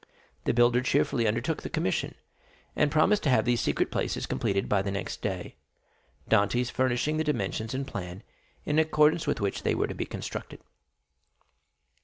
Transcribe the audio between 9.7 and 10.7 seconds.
were to be constructed.